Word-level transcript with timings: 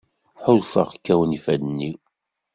Ḥulfaɣ 0.45 0.87
kkawen 0.95 1.37
ifadden-iw. 1.37 1.97